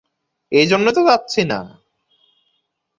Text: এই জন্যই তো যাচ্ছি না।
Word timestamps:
এই 0.51 0.65
জন্যই 0.67 0.93
তো 0.93 1.01
যাচ্ছি 1.07 1.41
না। 1.43 1.59